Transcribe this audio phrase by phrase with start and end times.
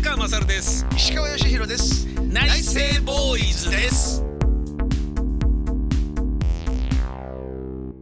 [0.00, 0.86] 宮川勝です。
[0.96, 2.06] 石川義弘です。
[2.22, 4.24] 内政ボーイズです。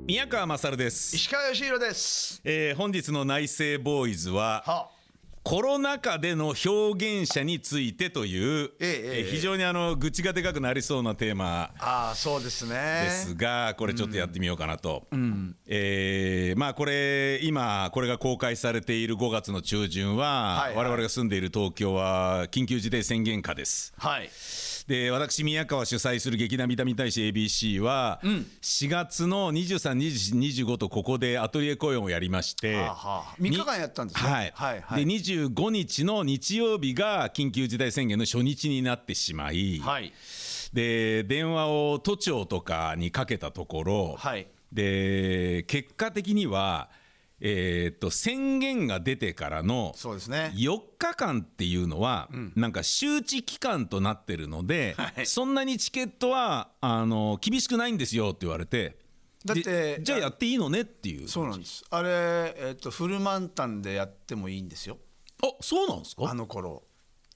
[0.06, 2.40] 宮川勝です、石川義弘です。
[2.44, 4.90] えー、本日の内政ボーイズはは
[5.48, 12.74] コロナ禍での表現者についてという、ええ非常にあの愚痴がでかくなりそうなテーマああそうですね。
[13.04, 15.06] ですがこれちょっとやってみようかなと、
[15.66, 20.84] えーまあこれ今これが公開されている5月の中旬は、はいはい。
[20.84, 23.94] 我々が住んでいる東京は緊急事態宣言下です。
[23.96, 24.28] はい
[24.88, 33.36] で私宮川主催する劇団ビタミン大使 ABC は、4月の232425とここでアトリエ公演をやりまして、はあはあ。
[33.38, 34.30] 3日間やったんですね。
[34.30, 35.04] はい、はいはい。
[35.04, 40.10] で25日の日曜日が緊急事態宣言の初日になってしまい、はい。
[40.72, 44.46] で電話を都庁とかにかけたところ、はい。
[44.72, 46.88] で結果的には、
[47.40, 50.52] えーっと宣言が出てからのそうですね。
[50.56, 55.26] 4日間っていうのは、なんか周知期間となってるので、はい。
[55.26, 58.96] そんなにチケットはあの厳しくないんですよって言われて
[59.44, 61.28] だってでじゃあやっていいのねっていう。
[61.28, 61.84] そうなんです。
[61.90, 64.98] あれえっとフル満タンでやってもいいんですよ。
[65.42, 66.28] あそうなんですか？
[66.28, 66.82] あの頃。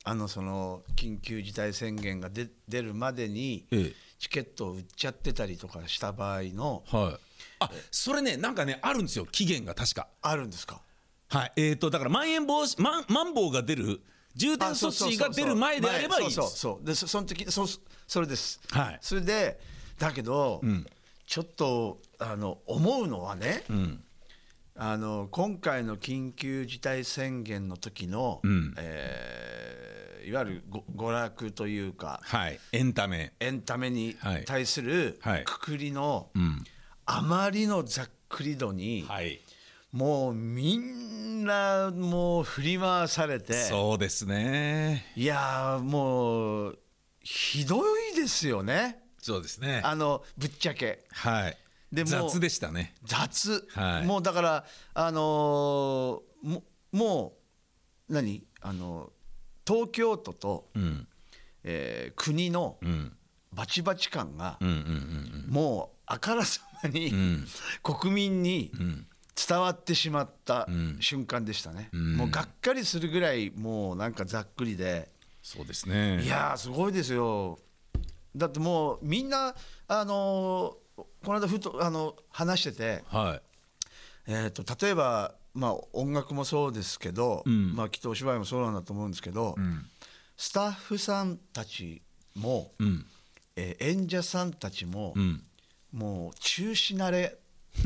[0.04, 3.92] あのその緊急事態宣言が出出るまでにええ。
[4.18, 9.26] チケットを売っちゃってたりとかした場合のはいあそれねなんかねあるんですよ。
[9.26, 10.08] 期限が確か。
[10.20, 10.80] あるんですか？
[11.28, 11.52] はい。
[11.56, 14.00] えー、とだからまん延防止まんまん防が出る
[14.34, 17.66] 重点措置が出る前であればいいそうそうでそその時そ
[18.06, 18.98] それです、はい。
[19.00, 19.60] それで
[19.98, 20.60] だけど、
[21.26, 23.62] ちょっとあの思うのはね、
[24.74, 28.74] あの今回の緊急事態宣言の時の、ん。
[28.78, 32.60] えーいわゆるご娯楽というかはい。
[32.70, 33.32] エンタメ。
[33.40, 34.44] エンタメにはい。
[34.44, 35.44] 対するはい。
[35.44, 36.62] くくりの、ん
[37.06, 39.40] あまりのざっくり度に、はい。
[39.92, 45.12] もうみんなもう振り回されてそうですね。
[45.16, 46.78] いやーもう
[47.20, 49.02] ひどいですよね。
[49.18, 49.82] そうですね。
[49.84, 51.04] あのぶっちゃけ。
[51.10, 51.58] はい。
[51.92, 52.94] でも雑でしたね。
[53.04, 54.06] 雑、はい。
[54.06, 54.64] もうだから
[54.94, 57.34] あのーもも
[58.08, 58.44] う何？
[58.62, 59.12] あの
[59.66, 61.06] 東京都と、うん。
[61.64, 63.12] えー国のうん。
[63.52, 64.78] バチバチ感が、うんうんう
[65.50, 65.52] ん。
[65.52, 67.46] もうあからさまに、ん。
[67.82, 69.06] 国民にん。
[69.48, 70.98] 伝わってしまったん。
[71.00, 72.16] 瞬間でしたね、ん。
[72.16, 75.08] もうがっかりするぐらいもうなんかざっくりで。
[75.42, 76.22] そうですね。
[76.22, 77.58] いやーすごいですよ。
[78.36, 79.54] だってもうみんな
[79.88, 83.42] あのーこの間ふとあの話してて、はい。
[84.26, 87.74] えー、と例えば、まあ、音楽もそうですけど、ん。
[87.74, 89.86] まあ、きっとお芝居もそうなんだと思うんですけど、ん。
[90.36, 92.02] スタッフさんたち
[92.34, 93.06] も、うん。
[93.56, 95.42] えー演者さんたちも、うん
[95.92, 97.38] もう中止慣れ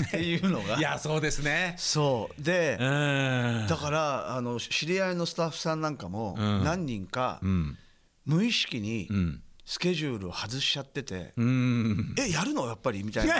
[0.05, 0.77] っていうのが。
[0.79, 1.75] いやそうですね。
[1.79, 2.43] そう。
[2.43, 3.67] でうん。
[3.69, 6.65] だからあの知り合いのスタッフさんなんかもうん。
[6.65, 7.79] 何人かうん。
[8.25, 12.15] 無意識にうんスケジュールを外しちゃってて、うん。
[12.17, 12.69] えやるの？
[12.69, 13.03] やっぱり？
[13.03, 13.35] みたいな。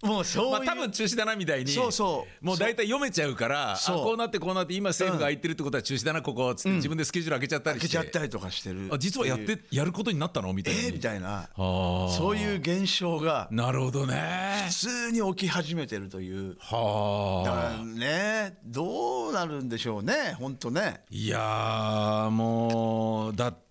[0.02, 2.44] もうそういう、まあ多分中止だなみたいにそうそう。
[2.44, 4.04] もう大体読めちゃうからあそう。
[4.04, 7.98] こうなってこうなって今政府が空いてるってことは中止だなここつって自分でスケジュール開けちゃったり開して。
[7.98, 8.88] けちゃったりとかしてる。
[8.90, 11.50] あ実はやってやることになったのみたいなえーみたいな。
[11.56, 14.66] そういう現象がなるほどね。
[14.68, 16.54] 普通に起き始めてるという。
[16.54, 21.02] だからはあねどうなるんでしょうね本当ね。
[21.10, 23.65] いやーもうだって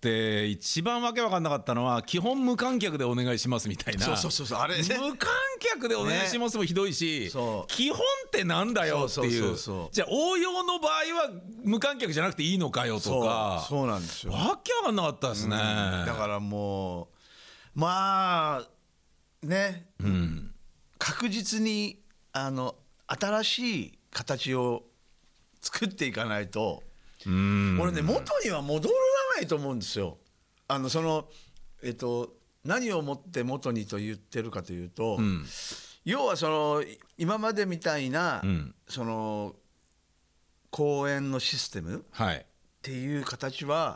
[0.49, 4.05] 一番わけわかんなかったのは基本無観客でお願いしますみたいな。
[4.05, 4.83] そうそうそうそうあれね。
[4.97, 7.71] 無観客でお願いしますもひどいし、そう。
[7.71, 11.31] 基本ってなんだよっていそうじゃあ応用の場合は
[11.63, 13.65] 無観客じゃなくていいのかよとか。
[13.69, 13.87] そう。
[13.87, 14.33] なんですよ。
[14.33, 15.55] わけわかんなかったですね、
[16.05, 17.07] だからもう
[17.79, 18.67] まあ
[19.45, 19.87] ね、
[20.97, 21.99] 確実に
[22.31, 22.75] あの
[23.07, 24.83] 新しい形を
[25.61, 26.83] 作っていかないと、
[27.25, 27.77] うん。
[27.79, 28.95] 俺ね元には戻ら
[29.45, 30.17] ないと思うんですよ。
[30.67, 31.29] あのその
[31.83, 32.33] えっと
[32.63, 35.19] 何をもって元にと言ってるかというと、
[36.03, 38.73] 要はそのい今までみたいな、ん。
[38.87, 39.55] その
[40.71, 42.45] 公演のシステムっはい。
[42.81, 43.95] ていう形は、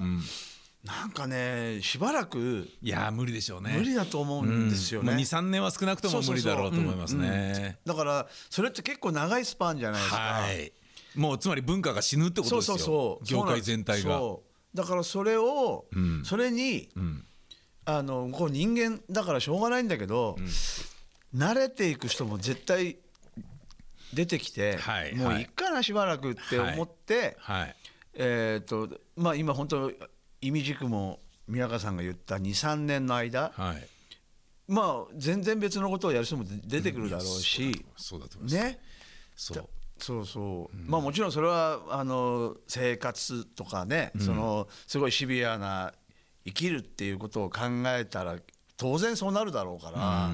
[0.84, 3.74] なんかねしばらくいやー無理でしょうね。
[3.75, 5.13] 無理だと思うんですよね。
[5.13, 7.80] 23年は少なくとも無理だろうと思いますね。
[7.86, 10.18] だからそれって結構長いスパンじゃないですか。
[10.18, 10.74] はい。
[11.16, 12.78] もうつまり文化が死ぬってことですよ。
[12.78, 13.25] そうそうそう。
[13.25, 14.18] 業界全体が。
[14.19, 16.24] そうだからそれを、ん。
[16.24, 17.25] それに、ん。
[17.86, 20.38] あのこう人間だからしょうがないんだけど、
[21.36, 22.98] 慣れていく人も絶対
[24.13, 25.16] 出てきて、はい。
[25.16, 27.75] もういっかなしばらくって思って、はい。
[28.13, 29.92] えーっとまあ今本当
[30.42, 33.88] 意味軸も宮川さんが言った23年の間、はい。
[34.68, 38.63] まあ全然別のことをやる人も出てくるだろうし、そうだと思います。
[38.63, 38.80] ね。
[39.36, 39.69] そう
[40.00, 45.94] そうそう、まあもちろんそれはあの生活とかね、そのすごいシビアな
[46.46, 48.38] 生きるっていうことを考えたら
[48.78, 50.30] 当然そうなるだろうから、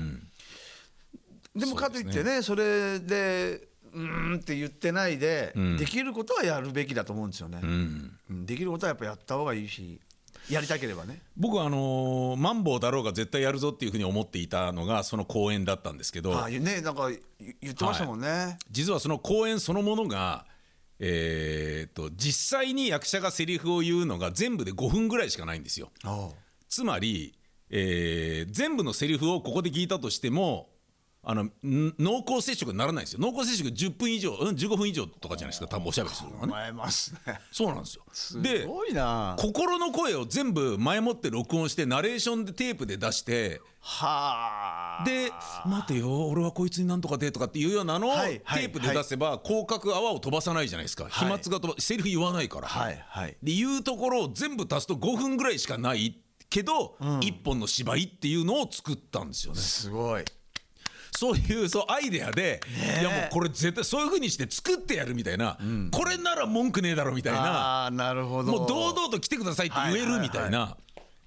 [1.55, 8.45] でもかといってねそれでうーんって言ってないで、できることはやるべきだと思うんですよね、うん。
[8.45, 9.99] できることはやっぱやった方がいいし
[10.49, 11.21] やりたければね。
[11.37, 16.35] 僕はあのーマンボウだろうが絶対やるぞっていうふうに思っていたのがその公演だったんですけど。
[16.35, 17.19] ああねなんか言
[17.61, 20.45] 言ってましたもんね、実はその公演そのものが
[20.99, 25.91] えーっと実際に役者がセリフを言うのが全部で5分ぐらいしかないんですよ。
[26.03, 26.29] あ。
[26.69, 27.33] つまり、
[27.69, 30.69] えー全部のセリフをここで聞いたとしても
[31.27, 33.19] あのん濃厚接触にならないんですよ。
[33.19, 35.67] 濃厚接触10分以上、うん、15分以上とかじゃないですか。
[35.67, 36.53] 多分おしゃべりするのがね。
[36.55, 37.39] あえますね。
[37.51, 38.03] そうなんですよ。
[38.13, 39.35] すでごいな。
[39.39, 45.03] 心の声を全部前もって録音してナレーションでテープで出してはあ。
[45.03, 45.31] で
[45.65, 51.07] 「待てよ俺はこいつになんとかで」とかっていうようなのをテープで出せば広角泡を飛ばさないじゃないですか。
[51.09, 52.67] 飛沫が飛ばセリフ言わないから。
[52.67, 53.37] はいはい。
[53.41, 56.19] で言うところを全部足すと5分ぐらいしかない
[56.49, 59.59] けど一本の芝居っていうのを作ったんですよね。
[59.59, 60.23] すごい
[61.17, 62.61] そういうそうアイデアで
[62.97, 63.01] え。
[63.01, 65.57] いやもうこれ絶対そういう風にして作ってやるみたいな
[65.91, 68.51] これなら文句ねえだろみたいなああなるほど。
[68.51, 70.77] もう堂々と来てくださいって言えるみたいはいな。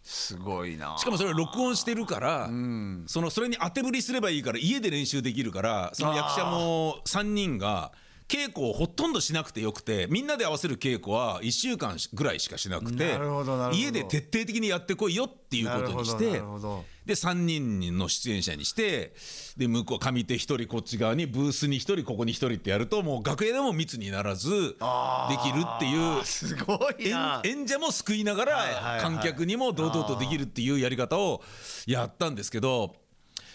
[0.03, 0.97] すごいな。
[0.97, 7.93] しかもそれを録音してるから、そのそれに当て振りすればいいから家で練習できるからその役者も3人が
[8.29, 13.19] 稽古をほとんどしなくてよくてみんなで合わせる稽古は1週間ぐらいしかしなくて
[13.73, 16.43] 家で徹底的にやってこいよっていうことにしなて
[17.07, 19.15] で3人の出演者にして
[19.57, 27.41] で向こう上手1人こっち側にブースに1人ここに1人ってやるともう楽屋でも密にならずできるっていうすごいな。
[27.45, 31.43] 演演者も救いながら観客にも堂々とできるっていうやり方を
[31.87, 32.95] やったんですけど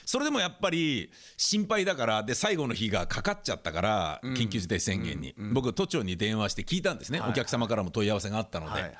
[0.05, 5.33] それでもやっぱり心配だからで最後の日がかかっちゃったから緊急事態宣言に。
[5.53, 7.21] 僕都庁に電話して聞いたんですね。
[7.21, 8.95] お客様からも問い合わせがあったので。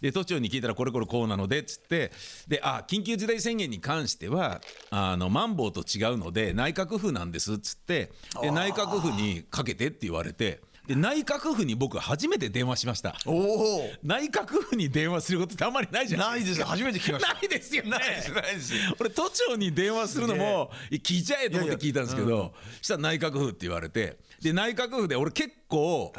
[0.00, 2.12] で都庁に聞いたらこれこれこうなのでっつって。
[2.48, 4.60] であ緊急事態宣言に関しては
[4.90, 8.12] あのマンボウと違うので内閣府なんですっつって。
[8.42, 13.16] で内閣府にかけてって言われてで内閣府に僕初めて電話しました。
[13.26, 13.32] お
[13.80, 17.90] お内閣府に電話することってあんまりないじゃなないいです初めて聞きましたないですよね。
[17.90, 26.12] ないですないです俺都庁に電話するのも聞いちゃえと思って聞いたんですけど、したら内閣府って言われて、で内閣府で俺結構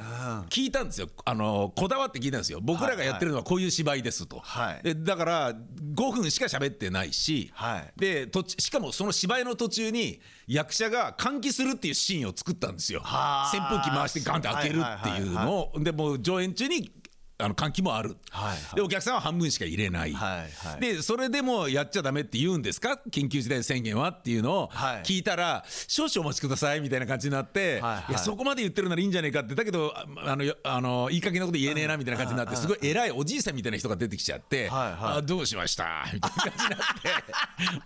[0.49, 1.07] 聞いたんですよ。
[1.25, 2.59] あのこだわって聞いたんですよ。
[2.61, 4.39] 僕らがやってるのはこういう芝居ですと。
[4.39, 13.01] はいでだから5分しか喋ってないし、はいで途中しかもその芝居の途中に役者が換気するっていうシーンを作ったんですよ。
[13.01, 16.92] はあ扇風機回してガンって開けるっていうのをでもう上演中に
[17.39, 18.75] あの換気もある、はいはい。
[18.75, 20.79] でお客さんは半分しか入れない、はいはい。
[20.81, 22.99] でそれでもやっちゃダメって言うんですか？
[23.11, 25.03] 緊急事態宣言はっていうのをはい。
[25.03, 28.03] 聞いたら、少々お待ちくださいみたいな感じになって、はいはい。
[28.09, 35.17] いやそこまで言ってるならいいんじゃないかってだけどああのよあのいい加減なこと言えねえなみたいな感じになってすごい偉いおじいさんみたいな人が出てきちゃって「はいはい。
[35.17, 36.69] あどうしました?」みたいな感じに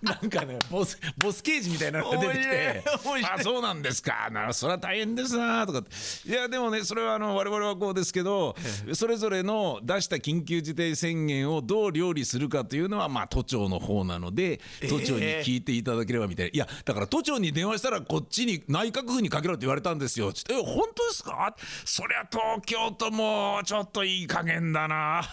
[0.05, 4.29] なってなんかねボスボス刑事みたいなのが出てきて面白い面「白いあそうなんですか。
[4.31, 5.91] ならそれは大変ですな」とかって。
[6.29, 8.55] いやでもねそれはあの我々はこうですけど
[8.93, 14.59] それぞれの出した緊急事態宣言をどう料理するかというのはまあ都庁の方なので
[14.89, 20.31] 都庁に聞いていただければみたいな、いやだから都庁に電話したらこっちに内閣府にかけろって言われたんですよ。
[20.33, 21.55] つって「え本当ですか?」
[21.85, 25.23] そりゃ東京都もちょっといい加減だな」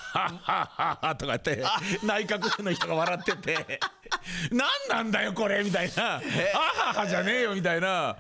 [1.18, 1.62] とか言って
[2.04, 3.80] 内閣府の人が笑ってて
[4.50, 8.16] 「何なんだよこれ」みたいな「あははじゃねえよ」みたいな。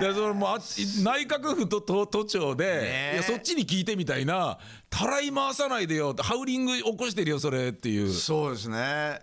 [0.00, 0.56] でそのも
[1.02, 4.58] 内閣府と都都庁で、ねいやそっちに聞いてみたいな。
[4.88, 6.14] たらい回さないでよ。
[6.18, 8.12] ハウリング起こしてるよそれっていう。
[8.12, 9.20] そうですね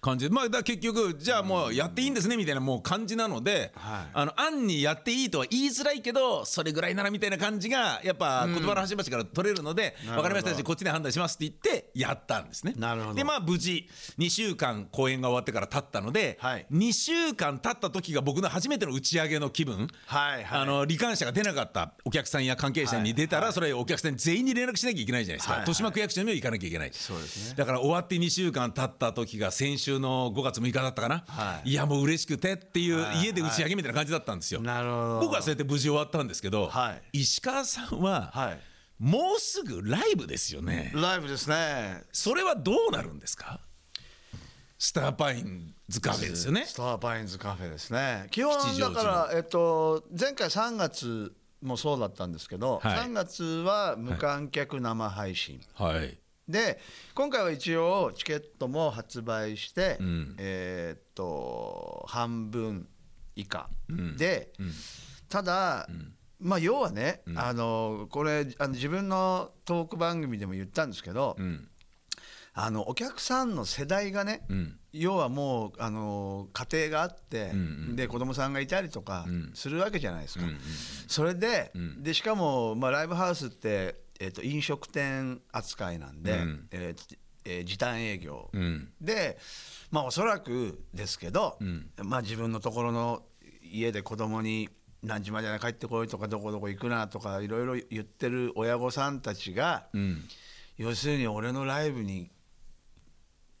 [0.00, 0.28] 感じ。
[0.28, 4.10] でまあだ結局じゃあもうやっていいんですねみたいなもう感じなので、はい。
[4.12, 10.54] あの案にやっていいとは言いづらいけどそれぐらいならみたいな感じがやっぱ言葉の端々から取れるので、分かりました。
[10.54, 12.74] しこっちで判断しますって言ってやったんですね。
[12.76, 13.14] なるほど。
[13.14, 13.88] でまあ無事
[14.18, 16.66] 2週間公演が終わってから経ったので、はい。
[16.72, 19.88] 2週間経った時が僕の初めての打ち上げの気分。
[20.06, 20.60] はいはい。
[20.62, 25.68] あの罹患者が出なかったお客さんや関係者に出たら、それお客さん全員に連絡しなきゃいけないじゃないですか、はいはい。
[25.68, 27.54] 豊島区役所にも行かなきゃいけないそうですね。
[27.56, 31.70] だから終わって2週間経った時が先週の5月6日だったかな、はい。
[31.70, 35.20] い、やもう嬉しくてっていうはい家で打ち上げみたいな感じだったんですよ、なるほど。
[35.20, 37.20] 僕はそうやって無事終わったんですけど、はい。
[37.20, 38.60] 石川さんは、はい。
[38.98, 40.92] もうすぐライブですよね。
[40.94, 42.02] ライブですね。
[42.12, 43.58] それはどうなるんですか？
[44.78, 46.64] スターパインズカフェですよね。
[46.66, 48.26] スターパインズカフェですね。
[48.30, 52.98] 基本だから、えっと、前回3月もそうだったんですけど、はい。
[52.98, 56.18] 3月は無観客生配信、はい
[56.50, 56.80] で
[57.14, 60.34] 今回は一応チケットも発売して、ん。
[60.38, 62.88] えーっと半分
[63.36, 63.68] 以下
[64.16, 64.52] で、
[65.28, 65.88] ただ、
[66.38, 71.68] まあ要はね、あのこれあの自分のトーク番組でも言ったんですけど、うん。
[72.52, 74.76] あのお客さんの世代がね、うん。
[74.92, 79.52] 要はもうあの家庭があって、んで子供さんがいたりとかん。
[79.54, 80.44] するわけじゃないですか。
[80.44, 80.58] うんうん
[81.06, 82.02] それで,、ん。
[82.02, 86.68] でしかも、まあ、ライブハウスって、えー、と飲食店扱いなんで、うん。
[86.70, 88.92] えーえー時短営業、うん。
[89.00, 89.38] で、
[89.90, 91.90] まあ、おそらくですけど、ん。
[92.04, 93.22] まあ、自分のところの
[93.62, 94.68] 家で子供に
[95.02, 100.22] 何時までに帰ってこいとかどこどこ行くなとかいろいろ言ってる親御さんたちが、うん。
[100.76, 102.30] 要するに俺のライブに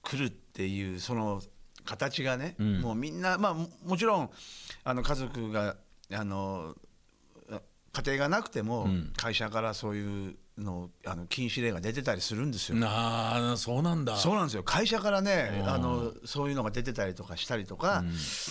[0.02, 1.40] 来るっていうその
[1.86, 2.82] 形がね、ん。
[2.82, 4.30] もうみんなまあももちろん
[4.84, 5.76] あの家族が
[6.12, 6.76] あの
[7.92, 9.12] 家庭がなくても、ん。
[9.16, 12.76] 会社からそういうのあの禁止令が出てたりするんですよ。
[12.76, 14.16] なあそうなんだ。
[14.16, 14.62] そうなんですよ。
[14.62, 18.04] 会社からねあのそういうのが出てたりとかしたりとか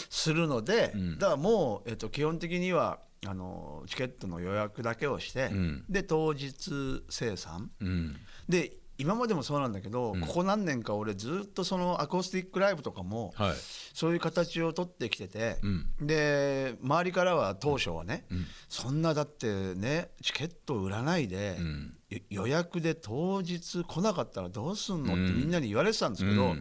[0.09, 5.85] するので、だからもう、えっと、基本的にはあのチケットの予約だけをして、ん。
[5.89, 7.69] で当日生産。
[7.81, 8.15] うん。
[8.47, 13.53] で今までもそうなんだけど、ここ何年か俺ずっとそのアコースティックライブとかも、はい。
[13.93, 15.55] そういう形を取ってきてて、
[16.01, 18.25] で周りからは当初はね、
[18.67, 21.63] そんなだってねチケット売らないで、よ
[22.29, 26.55] 予約で当日来なかったらどうすんのってみんなに言われてたんですけど、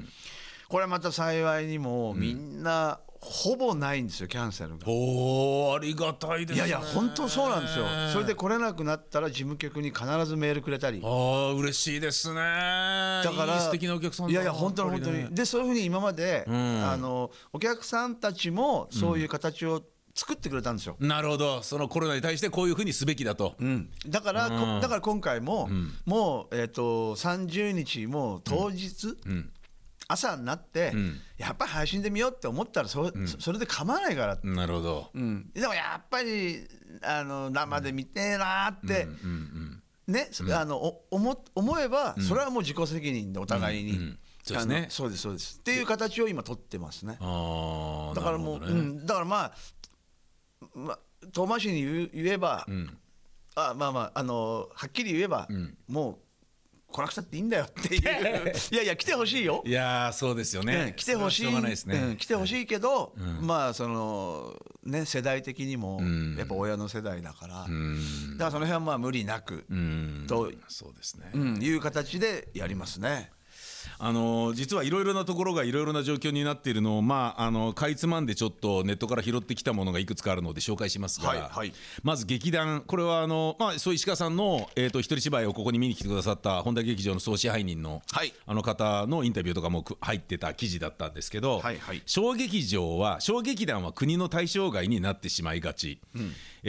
[0.68, 4.84] これまた幸いにもみんなほぼないんですよキャンセルが。
[4.86, 6.56] おーありがたいですね。
[6.56, 7.84] いやいや本当そうなんですよ。
[8.12, 11.00] それで来れなくなったら事務局に必ずメールくれたり。
[11.02, 12.36] ああ嬉しいですね。
[12.36, 16.52] だだからいい素敵なお客さんだいやいや本当に本当に、でそういうふうに今まで、ん。
[16.86, 19.82] あのお客さんたちもそういう形を
[20.18, 21.62] 作ってくれたんですよ、なるほど。
[21.62, 23.88] そのコロナに対してこういうふうにすべきだと、うん。
[24.08, 25.68] だから、こだから今回も、
[26.06, 29.16] もう、えー、と30日もう当日、
[30.08, 30.92] 朝になって、
[31.36, 35.50] やっぱり配信で見ようって思ったらそ,、それで構わないからなるほど、うん。
[35.54, 36.66] でもやっぱり
[37.02, 39.06] あの生で見てえなーって、
[40.08, 44.18] ね、あのお思思えば、それはもう自己責任でお互いに、うんうん。
[44.42, 44.86] そうですね。
[44.88, 45.58] そうですそうです。
[45.60, 47.18] っていう形を今取ってますね。
[47.20, 48.66] ああだからもう、ね。
[48.66, 49.52] うん、だからまあ、
[50.74, 50.98] まあ、
[51.32, 52.66] 遠回しに言えば、
[53.54, 55.48] あまあまああのはっきり言えば、
[55.88, 56.18] もう
[56.90, 58.02] 来なくたっていいんだよっていう。
[58.72, 59.62] いやいや来てほしいよ。
[59.66, 61.52] いやーそうですよね、うん来てほしい。
[61.52, 66.36] ね、うん来てほしいけど、まあそのね世代的にもん。
[66.36, 68.38] やっぱ親の世代だから、うん。
[68.38, 70.24] だからその辺はまあ無理なく、うん。
[70.26, 73.30] と、そうですね、うん、いう形でやりますね。
[74.00, 81.72] あの実はいろいろなところがいろいろな状況になっているのを、まあ、あのかいつまんでちょっとネットから拾ってきたものがいくつかあるので紹介しますが、はいはい。
[82.02, 88.32] まず劇団これはあの、まあ、そう石川さんの、えー、と一人芝居をここに見に来てくださった本田劇場の総支配人の,、はい。
[88.46, 92.02] あの方のインタビューとかもく入ってた記事だったんですけど、はいはい。
[92.06, 95.98] 小劇場は小劇団は国の対象外になってしまいがち、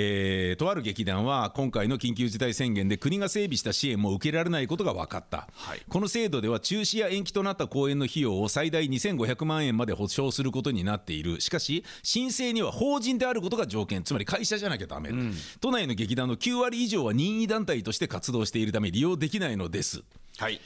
[0.01, 5.81] えーとある劇団は今回の緊急事態宣言で国が整備した支援も受けられないことが分かった、はい。
[5.89, 11.41] この制度では中止や延期となった公演の費用を最大2500万円まで保証することになっている。
[11.41, 14.03] しかし申請には法人であることが条件。
[14.03, 15.11] つまり会社じゃなきゃダメ、
[15.59, 20.03] 都内の劇団の9割以上は任意団体として活動しているため利用できないのです。
[20.37, 20.61] はい。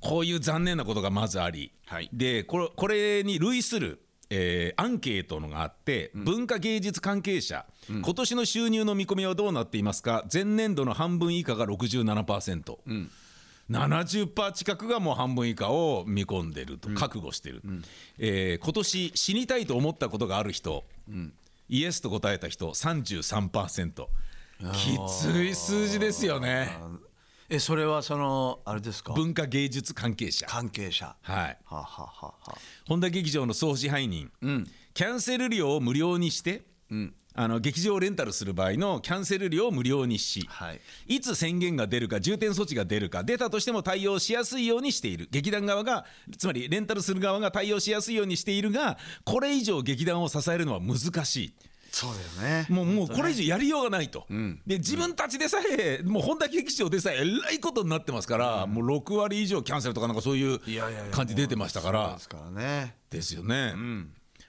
[0.00, 2.08] こういう残念なことがまずあり、はい。
[2.12, 10.24] でこれこれに類する、えーアンケートのがあって、文化芸術関係者、今年の収入の見込みはどうなっていますか？
[10.32, 12.76] 前年度の半分以下が67%、
[13.70, 17.62] 70%近くがもう半分以下を見込んでると、覚悟してる、
[18.18, 20.84] えー今年死にたいと思ったことがある人、
[21.68, 24.06] イエスと答えた人33%
[24.72, 26.76] きつい数字ですよね
[27.50, 29.14] えそれはそのあれですか？
[29.14, 30.46] 文化芸術関係者。
[30.46, 31.16] 関係者。
[31.22, 31.36] はい。
[31.36, 32.34] はあ、はあはあは。
[32.46, 34.30] あ、本田劇場の総支配人、
[34.92, 36.62] キャンセル料を無料にして、
[37.34, 40.80] あの劇場をレンタルする場合のキャンセル料を無料にし、はい。
[41.06, 45.28] いつ宣言が出るか重点措置が出るか出たとしても対応しやすいようにしている。
[45.30, 46.04] 劇団側が
[46.36, 51.54] つまりレンタルする側が対応しやすいようにしているがこれ以上劇団を支えるのは難しい。
[51.90, 52.66] そうだよね。
[52.68, 54.26] もうもうこれ以上やりようがないと、
[54.66, 60.60] で自分たちでさえもう本田劇場でさええらいことになってますから、もう6割以上キャンセルとかなんかそういう
[61.10, 62.14] 感じ出てましたから。
[62.14, 62.96] ですからね。
[63.10, 63.74] ですよね、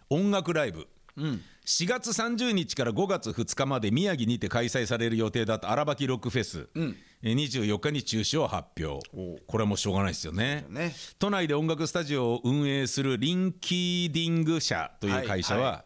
[0.10, 9.05] 音楽ライブ、4月30日から5月2日まで宮城にて開催される予定だった荒垣ロックフェス、えー24日に中止を発表。
[9.46, 10.65] これはもうしょうがないですよね。
[10.69, 10.96] ね。
[11.19, 15.86] 都内で音楽スタジオを運営するリンキーディング社という会社は、はいは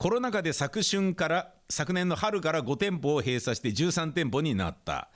[0.00, 5.10] コロナ禍で昨春から昨年の春から5店舗を閉鎖して13店舗になった。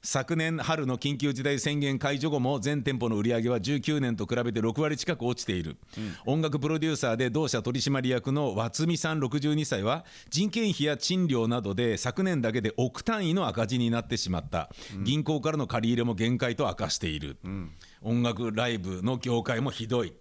[0.00, 5.76] 昨年春の緊急事態宣言解除後も全店舗の売り上げは19年と比べて6割近く落ちている、
[6.24, 14.70] 音楽プロデューサーで同社取締役の和美さん62歳は人件費や賃料などで昨年だけで億単位の赤字になってしまった、
[15.02, 17.38] 銀行からの借り入れも限界と明かしている、
[18.02, 20.14] 音楽ライブの業界もひどい、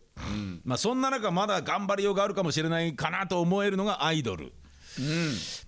[0.64, 4.54] まあ、そんな中まだ頑張りようがあるかもしれないかなと思えるのがアイドル。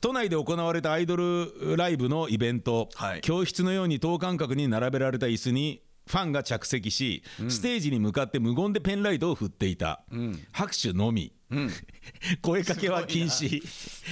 [0.02, 3.22] 都内で行われたアイドルライブのイベント、はい。
[3.22, 10.04] 教室のように等間隔に並べられた椅子にファンが着席し、ステージに向かって無言でペンライトを振っていた、
[10.52, 11.32] 拍手のみ、
[12.42, 13.62] 声かけは禁止、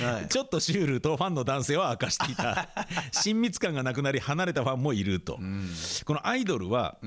[0.03, 0.27] はい。
[0.27, 2.69] ちょっとシュールとファンの男性は明かしていた。
[3.11, 5.39] 親密感がなくなり離れたファンもいると、
[6.05, 6.99] このアイドルは、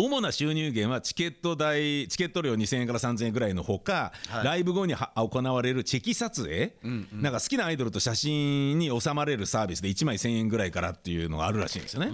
[0.00, 4.44] 主な収入源はチケット代チケット料2000円から3000円ぐらいのほか、はい。
[4.44, 6.74] ライブ後には行われるチェキ撮影、
[7.12, 12.10] なんか好きなアイドルと写真に収まれるサービスで1枚1000円ぐらいからっていうのがあるらしいんですよね、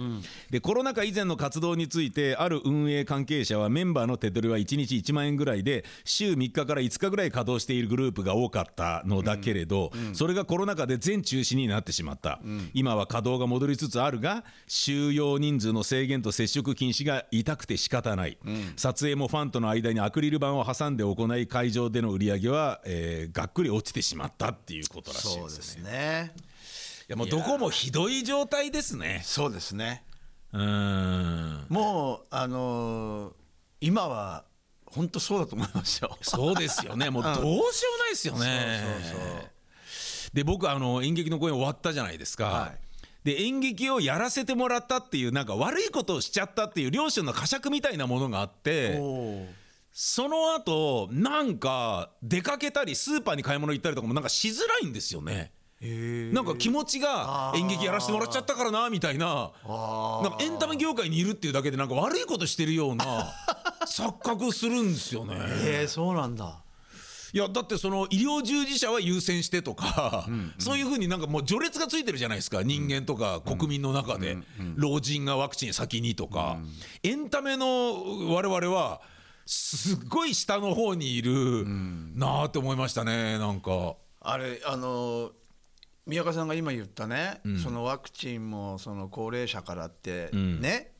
[0.49, 12.39] でコロナ禍以前の活動についてある運営関係者はメンバーの手取りは1日1万円ぐらいで週3日から5日ぐらい稼働しているグループが多かったのだけれど、それがコロナ禍で全中止になってしまった、
[12.73, 18.37] 今は稼働が戻りつつあるが収容人数の制限と接触禁止が痛くて仕方ない、
[18.75, 25.83] 撮影もファンとの間にアクリル板を挟んで行い会場での売り上げは、えーがっくり落ちてしまったっていうことらしいでそうですすね。
[25.83, 26.33] ね
[27.09, 29.21] いやもうどこもひどい状態ですね。
[29.23, 30.03] そうですね。
[30.53, 31.65] うーん。
[31.69, 33.33] もうあのー
[33.79, 34.43] 今は
[34.85, 36.17] 本当そうだと思いますよ。
[36.21, 37.09] そうですよね。
[37.09, 38.81] もうどうしようもないですよね。
[39.03, 39.51] そうそうそう。
[40.33, 42.86] で僕あの演劇の公演終わったじゃないですか、はい
[43.27, 48.97] で演劇をやらせてもらったっていうなんか悪いことをしちゃったっていう両親の呵責みたいなものがあって
[49.91, 55.51] その後なんか出かけたりスーパーに買い物行ったりとかもなんかしづらいんですよね。
[56.33, 63.05] なんか気持ちが演劇やらせてもらっちゃったからなみたいななんかエンタメ業界にいるっていうだけでなんか悪いことしてるような
[63.85, 65.85] 錯覚するんですよね。
[65.87, 66.63] そうなんだ
[67.37, 70.25] いやだってその医療従事者は優先してとか、
[70.57, 74.39] そういうふうになんかもう序列がついてるじゃないですか人間とか国民の中で、
[74.75, 76.57] 老人がワクチン先にとか、
[77.03, 79.01] エンタメの我々は
[79.45, 81.63] すっごい下の方にいる
[82.15, 83.97] なあって思いましたねなんか。
[84.19, 85.29] あれあの
[86.07, 90.93] 宮川さんが今言ったね、そのワクチンもその高齢者からってね、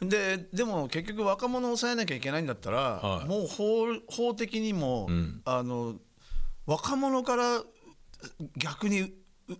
[0.00, 5.08] ででも結局若者を抑えなきゃいけないんだったら、はいもう法法的にも、
[5.44, 5.94] あの
[6.66, 7.62] 若者から
[8.56, 9.10] 逆にう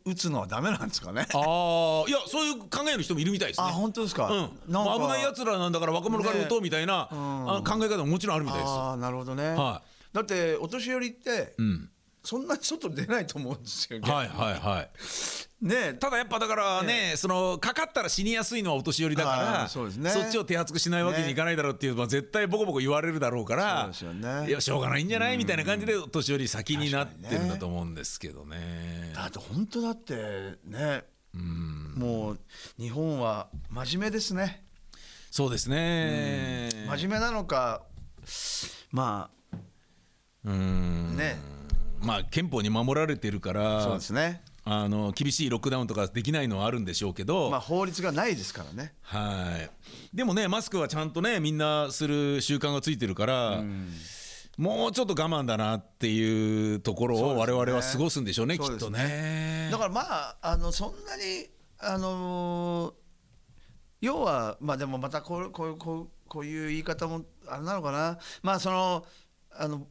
[0.04, 1.26] 打つのはダメなんですかね？
[1.32, 3.68] ああいやそういう考える人もいるみたいですね。
[3.68, 4.28] あ本当ですか？
[4.30, 8.70] うん、なんか危ないやつらなんだから若者から打とうみたいな、あ考え方ももちろんあるみたいです。
[8.70, 9.54] ああなるほどね。
[9.54, 9.82] は
[10.12, 11.90] だってお年寄りって、ん
[12.22, 14.00] そんなに外出ないと思うんですよ。
[14.02, 14.90] はいはいはい。
[15.64, 29.12] ねただやっぱだからね、そのかかったら死にやすいのはお年寄りだかはら、いそうですねっちを手厚くしないわけにいかないだろうっていう、まあ、絶対ボコボコ言われるだろうからそうですよねいやしょうがないんじゃないみたいな感じでお年寄り先になってるんだと思うんですけどね。
[29.14, 31.04] だって本当だってね、
[31.34, 32.38] もう
[32.78, 34.62] 日本は真面目ですね。
[35.30, 36.68] そうですね。
[36.88, 37.82] 真面目なのか、
[38.92, 39.30] ま
[40.44, 41.36] うんあね、
[42.00, 44.42] まあ憲法に守られてるからそうですね。
[44.70, 48.92] あの厳しいロックダウンとかできないのはあるんでしょうけど、まあ法律がないですからね。
[49.00, 49.70] はい
[50.14, 53.62] でもねマスクはちゃんとねみんなする習慣がついてるから、
[54.58, 59.68] もうちょっと我慢だなっていうところを我々は過ごすんでしょうねそうですきっとね。
[59.72, 61.46] だからまああのそんなに
[61.78, 62.92] あのー
[64.00, 68.18] 要はまあでもまたこうこうこうこういう言い方もあれなのかな。
[68.42, 69.04] まあその
[69.50, 69.86] あの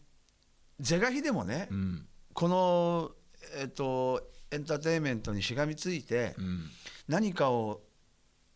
[0.80, 2.08] 是が非でもね、うん。
[2.34, 3.12] この
[3.60, 6.36] えっとエンターテインメントにしがみついて。
[6.38, 6.70] うん。
[7.08, 7.82] 何かを、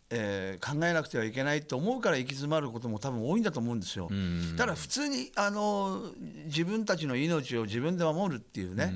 [0.10, 4.10] えー考えなくてはいけないと思うから行き詰まることも多分多いんだと思うんですよ。
[4.14, 4.56] ん。
[4.58, 6.12] ただ普通にあの
[6.46, 8.94] 自分たちの命を自分で守るっていうね、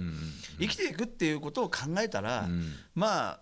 [0.60, 2.50] 生きていくっていうことを考えたら、
[2.94, 3.40] まあ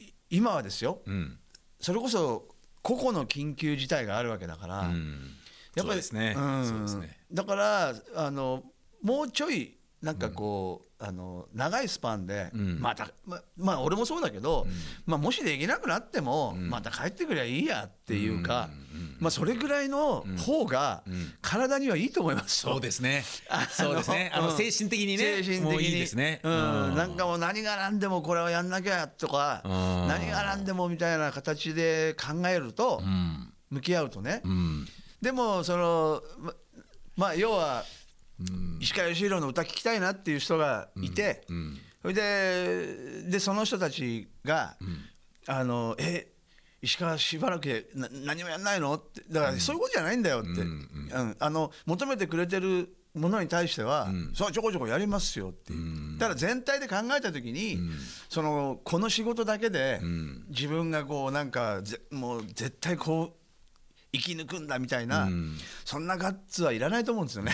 [0.00, 1.00] い今はですよ。
[1.06, 1.38] うん。
[1.80, 2.48] それこそ
[2.82, 5.30] 個々の緊急事態があるわけだから、うん。
[5.76, 6.34] やっぱりね。
[6.36, 6.66] うん。
[6.66, 7.18] そうですね。
[7.32, 8.64] だからあの
[9.02, 12.80] もうちょいなんかこう、あの長いスパンで、ん。
[12.80, 14.66] またままあ俺もそうだけど、
[15.06, 18.68] まあ、もしできなくなっても、また帰ってくりゃいいやっていうか、
[19.20, 21.04] まあ、それぐらいの方が
[21.40, 22.72] 体にはいいと思いますよ。
[22.72, 23.22] そうですね。
[23.70, 24.32] そうですね。
[24.34, 24.56] あのうん。
[24.56, 25.90] 精神的にね精神的に。
[25.92, 26.40] ですね。
[26.42, 26.52] うん。
[26.52, 26.96] うん。
[26.96, 29.70] なんかもう何が何でもこれをやんなきゃとか、うん。
[30.08, 33.52] 何が何でもみたいな形で考えると、うん。
[33.70, 34.88] 向き合うとね、うん。
[35.20, 36.54] でもそのま
[37.16, 37.84] まあ要は
[38.80, 41.44] 石川義弘の歌聞きたいなっていう人がいて、
[42.02, 44.76] それででその人たちが
[45.46, 46.32] 「あのえ
[46.80, 49.22] 石川しばらくでな何もやんないの?」って。
[49.30, 55.74] だからそういうことじゃないんだよって、うんあの求めてくれてるものに対しては、そうちょこちょこやりますよって。
[55.74, 57.78] いう、ただ全体で考えた時に、
[58.30, 60.00] そのこの仕事だけで、
[60.48, 63.36] 自分がこうなんかぜもう絶対こ
[64.12, 65.28] う生き抜くんだみたいな、
[65.84, 67.52] そんなガッツはいらないと思うんですよね。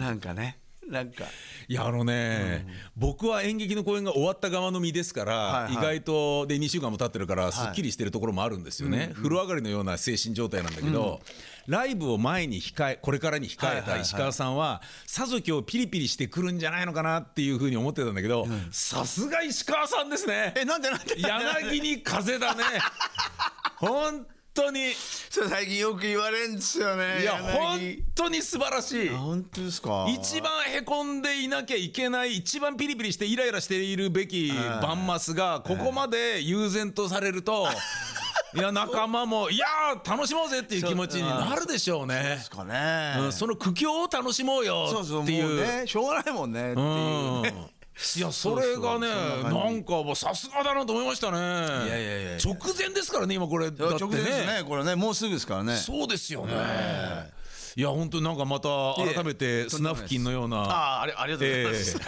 [0.00, 0.58] なんかね
[0.90, 1.24] なんか。
[1.68, 5.72] いやあのね、僕は演劇の公演が終わった側の身ですから、はいはい。
[5.74, 11.20] 意外とで2週間も経ってるからすっきりしてるところもあるんですよね、風呂上がりのような精神状態なんだけど、
[11.68, 13.98] ライブを前に控えこれからに控えはいはいはい。
[13.98, 20.54] た石川さんはさぞ今日ピリピリしてくるんじゃないのかなっていうふうに思ってたんだけどさすが石川さんですね。
[20.56, 22.64] えなんでなんで柳に風だね。
[23.76, 24.90] 本 当に。
[24.90, 29.08] いそれ最近よく言われるんですよねや本柳当に素晴らしい。
[29.10, 30.06] あ本当ですか？
[30.08, 37.68] 一番へこんでいなきゃいけない一番ピリピリしてイライラしているべきバンマスがここまで悠然とされると
[38.52, 42.14] いや仲間もいやー楽しもうぜっていう気持ちになるでしょうね。
[42.36, 45.04] ですかね、うんその苦境を楽しもうよそう。
[45.04, 46.86] そうっていうもうねしょうがないもんねっていう。
[46.86, 47.42] うん。
[47.42, 47.70] ね
[48.16, 49.08] いやそれがね
[49.44, 51.38] なんかもうさすがだなと思いましたね。
[51.38, 51.40] い
[51.88, 53.70] やいやいや直前ですからね今これ。
[53.70, 55.76] だって直前ですねこれねもうすぐですからね。
[55.76, 56.54] そうですよね。
[57.76, 57.82] い。
[57.82, 60.58] や本当になんかまた改めてスナフキンのような。
[60.58, 61.98] ああありがとうございます、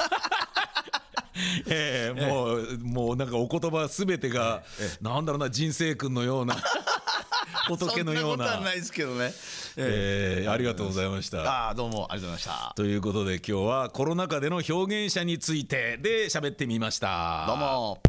[1.68, 2.26] ええ。
[2.26, 4.62] もうもうなんかお言葉すべてが、
[5.00, 6.56] なんだろうな人生君のような。
[7.68, 8.36] 仏のような。
[8.36, 9.32] そんなことはないですけどね、
[9.76, 11.70] えー、ありがとうございました。
[11.70, 12.72] あどうもありがとうございました。
[12.76, 17.44] ということで今日はコロナ禍での表現者についてで喋ってみました。
[17.46, 18.02] どうも。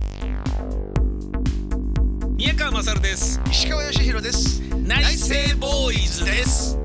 [2.36, 3.40] 宮川勝です。
[3.50, 4.62] 石川義弘です。
[4.76, 6.83] 内政ボーイズです。